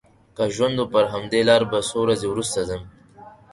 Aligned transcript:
که 0.35 0.43
ژوند 0.55 0.77
و 0.81 0.85
پر 0.93 1.05
همدې 1.13 1.41
لاره 1.47 1.67
به 1.71 1.79
څو 1.89 1.97
ورځې 2.03 2.27
وروسته 2.29 2.59
ځم. 2.67 2.81